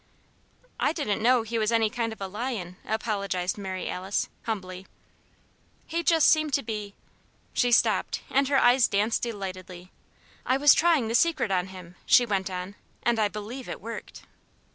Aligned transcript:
"I 0.79 0.93
didn't 0.93 1.21
know 1.21 1.43
he 1.43 1.59
was 1.59 1.71
any 1.71 1.87
kind 1.91 2.11
of 2.11 2.19
a 2.19 2.25
lion," 2.27 2.77
apologized 2.85 3.55
Mary 3.59 3.87
Alice, 3.87 4.29
humbly. 4.45 4.87
"He 5.85 6.01
just 6.01 6.25
seemed 6.27 6.53
to 6.55 6.63
be" 6.63 6.95
She 7.53 7.71
stopped, 7.71 8.23
and 8.31 8.47
her 8.47 8.57
eyes 8.57 8.87
danced 8.87 9.21
delightedly. 9.21 9.91
"I 10.43 10.57
was 10.57 10.73
trying 10.73 11.07
the 11.07 11.13
Secret 11.13 11.51
on 11.51 11.67
him," 11.67 11.97
she 12.07 12.25
went 12.25 12.49
on, 12.49 12.73
"and 13.03 13.19
I 13.19 13.27
believe 13.27 13.69
it 13.69 13.79
worked." 13.79 14.23